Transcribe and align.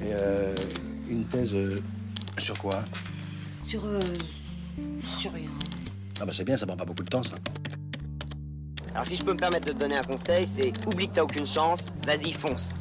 Et 0.00 0.12
euh, 0.12 0.54
une 1.08 1.24
thèse 1.24 1.54
euh, 1.54 1.82
sur 2.38 2.58
quoi? 2.58 2.84
Sur. 3.60 3.84
Euh, 3.84 4.00
sur 5.18 5.32
rien. 5.32 5.50
Ah 6.20 6.24
bah 6.24 6.32
c'est 6.32 6.44
bien, 6.44 6.56
ça 6.56 6.66
prend 6.66 6.76
pas 6.76 6.84
beaucoup 6.84 7.02
de 7.02 7.08
temps 7.08 7.22
ça. 7.22 7.34
Alors 8.94 9.04
si 9.04 9.16
je 9.16 9.24
peux 9.24 9.32
me 9.32 9.38
permettre 9.38 9.66
de 9.66 9.72
te 9.72 9.78
donner 9.78 9.96
un 9.96 10.02
conseil, 10.02 10.46
c'est 10.46 10.72
oublie 10.86 11.08
que 11.08 11.14
t'as 11.14 11.22
aucune 11.22 11.46
chance, 11.46 11.92
vas-y 12.06 12.32
fonce. 12.32 12.76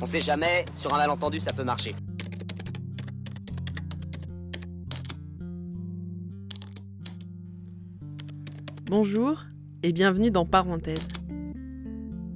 On 0.00 0.06
sait 0.06 0.20
jamais, 0.20 0.64
sur 0.74 0.94
un 0.94 0.98
malentendu 0.98 1.40
ça 1.40 1.52
peut 1.52 1.64
marcher. 1.64 1.94
Bonjour 8.86 9.44
et 9.82 9.92
bienvenue 9.92 10.30
dans 10.30 10.46
Parenthèse. 10.46 11.08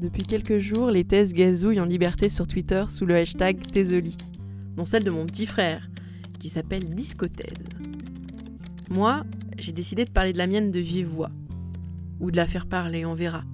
Depuis 0.02 0.24
quelques 0.24 0.58
jours, 0.58 0.90
les 0.90 1.04
thèses 1.04 1.32
gazouillent 1.32 1.78
en 1.78 1.84
liberté 1.84 2.28
sur 2.28 2.48
Twitter 2.48 2.86
sous 2.88 3.06
le 3.06 3.14
hashtag 3.14 3.64
Thésoli, 3.64 4.16
dont 4.76 4.84
celle 4.84 5.04
de 5.04 5.12
mon 5.12 5.26
petit 5.26 5.46
frère, 5.46 5.88
qui 6.40 6.48
s'appelle 6.48 6.92
Discothèse. 6.92 7.68
Moi, 8.90 9.22
j'ai 9.58 9.70
décidé 9.70 10.04
de 10.04 10.10
parler 10.10 10.32
de 10.32 10.38
la 10.38 10.48
mienne 10.48 10.72
de 10.72 10.80
vive 10.80 11.06
voix, 11.06 11.30
ou 12.18 12.32
de 12.32 12.36
la 12.36 12.48
faire 12.48 12.66
parler, 12.66 13.06
on 13.06 13.14
verra. 13.14 13.44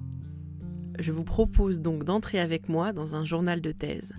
Je 0.97 1.11
vous 1.11 1.23
propose 1.23 1.81
donc 1.81 2.03
d'entrer 2.03 2.39
avec 2.39 2.67
moi 2.67 2.93
dans 2.93 3.13
un 3.13 3.23
journal 3.23 3.61
de 3.61 3.71
thèse, 3.71 4.13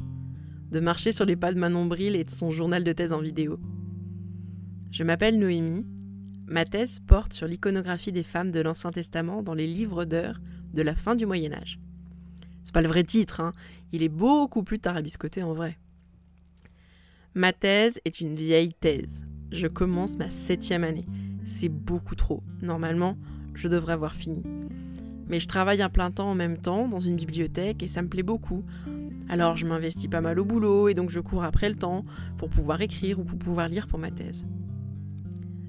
de 0.70 0.78
marcher 0.78 1.10
sur 1.10 1.24
les 1.24 1.34
pas 1.34 1.52
de 1.52 1.58
Manon 1.58 1.86
Bril 1.86 2.14
et 2.14 2.22
de 2.22 2.30
son 2.30 2.52
journal 2.52 2.84
de 2.84 2.92
thèse 2.92 3.12
en 3.12 3.20
vidéo. 3.20 3.58
Je 4.92 5.02
m'appelle 5.02 5.36
Noémie, 5.36 5.84
ma 6.46 6.64
thèse 6.64 7.00
porte 7.00 7.32
sur 7.32 7.48
l'iconographie 7.48 8.12
des 8.12 8.22
femmes 8.22 8.52
de 8.52 8.60
l'Ancien 8.60 8.92
Testament 8.92 9.42
dans 9.42 9.54
les 9.54 9.66
livres 9.66 10.04
d'heures 10.04 10.40
de 10.72 10.82
la 10.82 10.94
fin 10.94 11.16
du 11.16 11.26
Moyen 11.26 11.54
Âge. 11.54 11.80
C'est 12.62 12.74
pas 12.74 12.82
le 12.82 12.88
vrai 12.88 13.04
titre, 13.04 13.40
hein. 13.40 13.52
il 13.92 14.02
est 14.02 14.08
beaucoup 14.08 14.62
plus 14.62 14.78
tarabiscoté 14.78 15.42
en 15.42 15.54
vrai. 15.54 15.78
Ma 17.34 17.52
thèse 17.52 18.00
est 18.04 18.20
une 18.20 18.34
vieille 18.34 18.74
thèse. 18.74 19.24
Je 19.52 19.66
commence 19.66 20.16
ma 20.16 20.28
septième 20.28 20.84
année. 20.84 21.06
C'est 21.44 21.68
beaucoup 21.68 22.14
trop. 22.14 22.42
Normalement, 22.60 23.16
je 23.54 23.68
devrais 23.68 23.92
avoir 23.92 24.14
fini. 24.14 24.42
Mais 25.28 25.38
je 25.38 25.46
travaille 25.46 25.80
un 25.80 25.88
plein 25.88 26.10
temps 26.10 26.30
en 26.30 26.34
même 26.34 26.58
temps 26.58 26.88
dans 26.88 26.98
une 26.98 27.16
bibliothèque 27.16 27.82
et 27.82 27.88
ça 27.88 28.02
me 28.02 28.08
plaît 28.08 28.24
beaucoup. 28.24 28.64
Alors 29.28 29.56
je 29.56 29.64
m'investis 29.64 30.08
pas 30.08 30.20
mal 30.20 30.40
au 30.40 30.44
boulot 30.44 30.88
et 30.88 30.94
donc 30.94 31.10
je 31.10 31.20
cours 31.20 31.44
après 31.44 31.68
le 31.68 31.76
temps 31.76 32.04
pour 32.36 32.50
pouvoir 32.50 32.80
écrire 32.80 33.20
ou 33.20 33.24
pour 33.24 33.38
pouvoir 33.38 33.68
lire 33.68 33.86
pour 33.86 34.00
ma 34.00 34.10
thèse. 34.10 34.44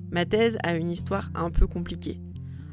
Ma 0.10 0.26
thèse 0.26 0.58
a 0.64 0.76
une 0.76 0.90
histoire 0.90 1.30
un 1.36 1.52
peu 1.52 1.68
compliquée 1.68 2.20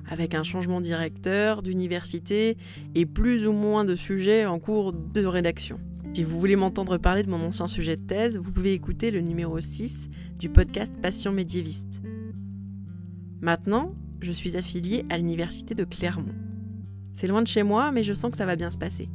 avec 0.08 0.34
un 0.34 0.42
changement 0.42 0.80
directeur, 0.80 1.62
d'université 1.62 2.56
et 2.94 3.06
plus 3.06 3.46
ou 3.46 3.52
moins 3.52 3.84
de 3.84 3.94
sujets 3.94 4.46
en 4.46 4.58
cours 4.58 4.92
de 4.92 5.24
rédaction. 5.24 5.78
Si 6.14 6.24
vous 6.24 6.40
voulez 6.40 6.56
m'entendre 6.56 6.96
parler 6.96 7.22
de 7.22 7.30
mon 7.30 7.40
ancien 7.44 7.68
sujet 7.68 7.96
de 7.96 8.02
thèse, 8.02 8.38
vous 8.38 8.50
pouvez 8.50 8.72
écouter 8.72 9.10
le 9.10 9.20
numéro 9.20 9.60
6 9.60 10.10
du 10.38 10.48
podcast 10.48 10.92
Passion 11.00 11.30
médiéviste. 11.30 12.00
Maintenant, 13.40 13.94
je 14.20 14.32
suis 14.32 14.56
affiliée 14.56 15.04
à 15.10 15.18
l'université 15.18 15.74
de 15.74 15.84
Clermont. 15.84 16.34
C'est 17.12 17.28
loin 17.28 17.42
de 17.42 17.46
chez 17.46 17.62
moi, 17.62 17.92
mais 17.92 18.02
je 18.02 18.14
sens 18.14 18.32
que 18.32 18.36
ça 18.36 18.46
va 18.46 18.56
bien 18.56 18.70
se 18.70 18.78
passer. 18.78 19.08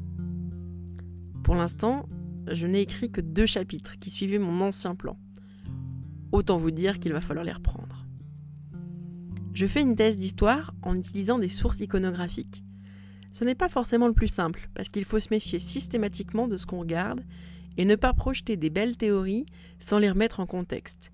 Pour 1.44 1.56
l'instant, 1.56 2.08
je 2.48 2.68
n'ai 2.68 2.82
écrit 2.82 3.12
que 3.12 3.22
deux 3.22 3.46
chapitres 3.46 4.00
qui 4.00 4.10
suivaient 4.10 4.40
mon 4.40 4.62
ancien 4.62 4.96
plan. 4.96 5.18
Autant 6.32 6.58
vous 6.58 6.72
dire 6.72 7.00
qu'il 7.00 7.12
va 7.12 7.22
falloir 7.22 7.46
les 7.46 7.52
reprendre. 7.52 7.83
Je 9.54 9.68
fais 9.68 9.82
une 9.82 9.96
thèse 9.96 10.18
d'histoire 10.18 10.74
en 10.82 10.98
utilisant 10.98 11.38
des 11.38 11.48
sources 11.48 11.82
iconographiques. 11.82 12.64
Ce 13.32 13.44
n'est 13.44 13.54
pas 13.54 13.70
forcément 13.70 14.08
le 14.08 14.14
plus 14.14 14.28
simple, 14.28 14.68
parce 14.74 14.90
qu'il 14.90 15.06
faut 15.06 15.20
se 15.20 15.30
méfier 15.30 15.60
systématiquement 15.60 16.48
de 16.48 16.58
ce 16.58 16.66
qu'on 16.66 16.80
regarde 16.80 17.24
et 17.78 17.86
ne 17.86 17.96
pas 17.96 18.14
projeter 18.14 18.58
des 18.58 18.72
belles 18.72 18.98
théories 18.98 19.46
sans 19.80 20.00
les 20.00 20.10
remettre 20.10 20.40
en 20.40 20.48
contexte. 20.48 21.12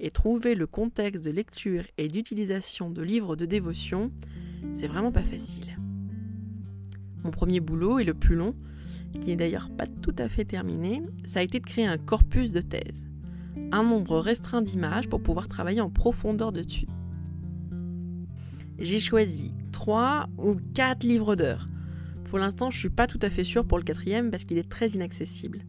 Et 0.00 0.10
trouver 0.10 0.54
le 0.54 0.66
contexte 0.66 1.22
de 1.22 1.30
lecture 1.30 1.84
et 1.98 2.08
d'utilisation 2.08 2.90
de 2.90 3.02
livres 3.02 3.36
de 3.36 3.44
dévotion, 3.44 4.10
c'est 4.72 4.88
vraiment 4.88 5.12
pas 5.12 5.22
facile. 5.22 5.78
Mon 7.24 7.30
premier 7.30 7.60
boulot 7.60 7.98
et 7.98 8.04
le 8.04 8.14
plus 8.14 8.36
long, 8.36 8.54
qui 9.20 9.28
n'est 9.28 9.36
d'ailleurs 9.36 9.70
pas 9.70 9.86
tout 9.86 10.16
à 10.18 10.30
fait 10.30 10.46
terminé, 10.46 11.02
ça 11.26 11.40
a 11.40 11.42
été 11.42 11.60
de 11.60 11.66
créer 11.66 11.86
un 11.86 11.98
corpus 11.98 12.52
de 12.52 12.62
thèse. 12.62 13.04
Un 13.70 13.82
nombre 13.82 14.18
restreint 14.18 14.62
d'images 14.62 15.08
pour 15.08 15.22
pouvoir 15.22 15.46
travailler 15.46 15.82
en 15.82 15.90
profondeur 15.90 16.52
dessus 16.52 16.88
j'ai 18.82 19.00
choisi 19.00 19.54
3 19.70 20.28
ou 20.38 20.56
4 20.74 21.04
livres 21.04 21.36
d'heures. 21.36 21.68
Pour 22.28 22.38
l'instant, 22.38 22.70
je 22.70 22.76
ne 22.76 22.80
suis 22.80 22.90
pas 22.90 23.06
tout 23.06 23.18
à 23.22 23.30
fait 23.30 23.44
sûre 23.44 23.64
pour 23.64 23.78
le 23.78 23.84
quatrième 23.84 24.30
parce 24.30 24.44
qu'il 24.44 24.58
est 24.58 24.68
très 24.68 24.88
inaccessible. 24.90 25.60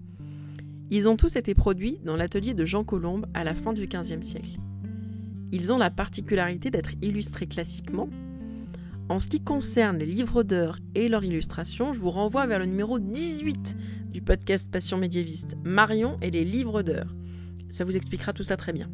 Ils 0.90 1.07
ont 1.07 1.16
tous 1.16 1.35
été 1.35 1.53
produits 1.53 2.00
dans 2.03 2.16
l'atelier 2.16 2.53
de 2.53 2.66
Jean 2.66 2.84
Colombe 2.84 3.28
à 3.34 3.44
la 3.44 3.56
fin 3.56 3.74
du 3.74 3.88
XVe 3.88 4.24
siècle. 4.24 4.59
Ils 5.51 5.72
ont 5.72 5.78
la 5.78 5.91
particularité 5.91 6.72
d'être 6.72 6.94
illustrés 7.01 7.47
classiquement. 7.47 8.09
En 9.09 9.19
ce 9.19 9.28
qui 9.28 9.41
concerne 9.41 9.97
les 9.97 10.06
livres 10.06 10.44
d'heures 10.44 10.80
et 10.95 11.07
leur 11.07 11.24
illustration, 11.24 11.94
je 11.94 12.00
vous 12.00 12.12
renvoie 12.12 12.47
vers 12.47 12.59
le 12.59 12.66
numéro 12.66 13.00
18 13.00 13.75
du 14.12 14.22
podcast 14.22 14.72
Passion 14.72 14.97
médiéviste, 14.97 15.56
Marion 15.63 16.18
et 16.22 16.31
les 16.31 16.45
livres 16.45 16.81
d'heures. 16.81 17.13
Ça 17.69 17.85
vous 17.85 17.95
expliquera 17.95 18.34
tout 18.34 18.44
ça 18.44 18.57
très 18.57 18.74
bien. 18.74 18.90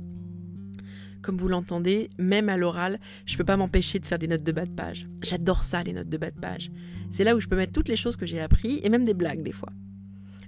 Comme 1.21 1.37
vous 1.37 1.47
l'entendez, 1.47 2.09
même 2.17 2.49
à 2.49 2.57
l'oral, 2.57 2.99
je 3.25 3.37
peux 3.37 3.43
pas 3.43 3.57
m'empêcher 3.57 3.99
de 3.99 4.05
faire 4.05 4.19
des 4.19 4.27
notes 4.27 4.43
de 4.43 4.51
bas 4.51 4.65
de 4.65 4.71
page. 4.71 5.07
J'adore 5.21 5.63
ça, 5.63 5.83
les 5.83 5.93
notes 5.93 6.09
de 6.09 6.17
bas 6.17 6.31
de 6.31 6.39
page. 6.39 6.71
C'est 7.09 7.23
là 7.23 7.35
où 7.35 7.39
je 7.39 7.47
peux 7.47 7.55
mettre 7.55 7.73
toutes 7.73 7.89
les 7.89 7.95
choses 7.95 8.15
que 8.15 8.25
j'ai 8.25 8.39
appris 8.39 8.79
et 8.83 8.89
même 8.89 9.05
des 9.05 9.13
blagues 9.13 9.43
des 9.43 9.51
fois. 9.51 9.71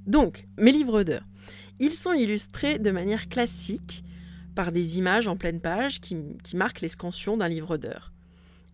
Donc, 0.07 0.47
mes 0.57 0.71
livres 0.71 1.03
d'heures. 1.03 1.27
Ils 1.79 1.93
sont 1.93 2.13
illustrés 2.13 2.79
de 2.79 2.91
manière 2.91 3.27
classique 3.27 4.03
par 4.55 4.71
des 4.71 4.97
images 4.97 5.27
en 5.27 5.35
pleine 5.35 5.61
page 5.61 5.99
qui, 5.99 6.15
qui 6.43 6.55
marquent 6.55 6.81
l'escansion 6.81 7.37
d'un 7.37 7.47
livre 7.47 7.77
d'heures. 7.77 8.11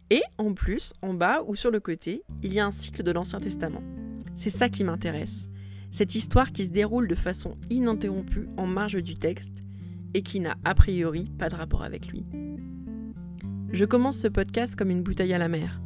Et 0.09 0.21
en 0.37 0.53
plus, 0.53 0.93
en 1.01 1.13
bas 1.13 1.43
ou 1.47 1.55
sur 1.55 1.71
le 1.71 1.79
côté, 1.79 2.23
il 2.43 2.53
y 2.53 2.59
a 2.59 2.65
un 2.65 2.71
cycle 2.71 3.03
de 3.03 3.11
l'Ancien 3.11 3.39
Testament. 3.39 3.83
C'est 4.35 4.49
ça 4.49 4.69
qui 4.69 4.83
m'intéresse. 4.83 5.47
Cette 5.91 6.15
histoire 6.15 6.51
qui 6.51 6.65
se 6.65 6.69
déroule 6.69 7.07
de 7.07 7.15
façon 7.15 7.57
ininterrompue 7.69 8.47
en 8.57 8.67
marge 8.67 9.01
du 9.01 9.15
texte 9.15 9.63
et 10.17 10.23
qui 10.23 10.39
n'a 10.39 10.55
a 10.65 10.73
priori 10.73 11.29
pas 11.37 11.47
de 11.47 11.53
rapport 11.53 11.83
avec 11.83 12.07
lui. 12.07 12.25
Je 13.71 13.85
commence 13.85 14.17
ce 14.17 14.27
podcast 14.27 14.75
comme 14.75 14.89
une 14.89 15.03
bouteille 15.03 15.31
à 15.31 15.37
la 15.37 15.47
mer. 15.47 15.79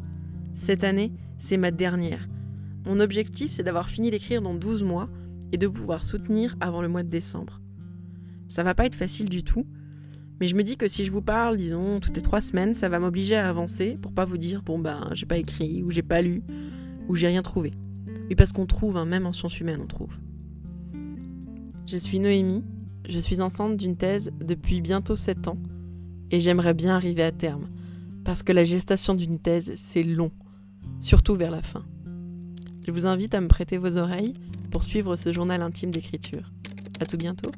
Cette 0.54 0.86
année, 0.86 1.12
c'est 1.38 1.58
ma 1.58 1.70
dernière. 1.70 2.30
Mon 2.86 3.02
objectif, 3.02 3.52
c'est 3.52 3.64
d'avoir 3.64 3.90
fini 3.90 4.10
d'écrire 4.10 4.42
dans 4.42 4.54
12 4.54 4.84
mois 4.84 5.10
et 5.52 5.58
de 5.58 5.68
pouvoir 5.68 6.06
soutenir 6.06 6.56
avant 6.62 6.82
le 6.82 6.88
mois 6.88 7.04
de 7.04 7.10
décembre. 7.10 7.60
Ça 8.48 8.64
va 8.64 8.74
pas 8.74 8.86
être 8.86 8.96
facile 8.96 9.28
du 9.28 9.44
tout, 9.44 9.68
mais 10.40 10.48
je 10.48 10.56
me 10.56 10.64
dis 10.64 10.78
que 10.78 10.88
si 10.88 11.04
je 11.04 11.12
vous 11.12 11.22
parle, 11.22 11.58
disons, 11.58 12.00
toutes 12.00 12.16
les 12.16 12.24
trois 12.24 12.40
semaines, 12.40 12.74
ça 12.74 12.88
va 12.88 13.00
m'obliger 13.00 13.36
à 13.36 13.50
avancer 13.50 13.98
pour 14.02 14.14
pas 14.14 14.24
vous 14.24 14.38
dire, 14.38 14.62
bon 14.62 14.80
ben, 14.80 15.10
j'ai 15.12 15.26
pas 15.26 15.38
écrit, 15.38 15.84
ou 15.84 15.92
j'ai 15.92 16.04
pas 16.04 16.22
lu, 16.22 16.42
ou 17.10 17.18
j'ai 17.18 17.28
rien 17.28 17.42
trouvé. 17.42 17.74
Oui, 18.30 18.36
parce 18.36 18.54
qu'on 18.54 18.66
trouve, 18.66 18.96
hein, 18.96 19.04
même 19.04 19.26
en 19.26 19.34
sciences 19.34 19.60
humaines, 19.60 19.82
on 19.84 19.88
trouve. 19.88 20.14
Je 21.86 21.98
suis 21.98 22.22
Noémie, 22.22 22.64
je 23.12 23.20
suis 23.20 23.42
enceinte 23.42 23.76
d'une 23.76 23.98
thèse 23.98 24.32
depuis 24.40 24.80
bientôt 24.80 25.18
7 25.18 25.50
ans 25.50 25.58
et 26.32 26.40
j'aimerais 26.40 26.74
bien 26.74 26.96
arriver 26.96 27.24
à 27.24 27.34
terme, 27.34 27.68
parce 28.24 28.42
que 28.42 28.54
la 28.54 28.64
gestation 28.64 29.16
d'une 29.16 29.38
thèse, 29.38 29.74
c'est 29.76 30.04
long, 30.04 30.32
surtout 31.02 31.36
vers 31.36 31.52
la 31.52 31.62
fin. 31.62 31.84
Je 32.88 32.92
vous 32.92 33.06
invite 33.06 33.36
à 33.36 33.42
me 33.42 33.50
prêter 33.50 33.78
vos 33.78 33.98
oreilles 33.98 34.34
pour 34.72 34.84
suivre 34.84 35.18
ce 35.18 35.34
journal 35.34 35.62
intime 35.62 35.92
d'écriture. 35.92 36.54
À 37.02 37.06
tout 37.06 37.18
bientôt. 37.18 37.52